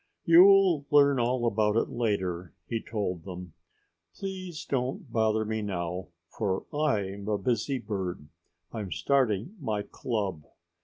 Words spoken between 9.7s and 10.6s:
club."